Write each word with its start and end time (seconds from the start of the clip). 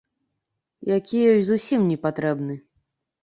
Які 0.97 1.17
ёй 1.33 1.41
зусім 1.51 1.81
не 1.91 1.97
патрэбны. 2.05 2.55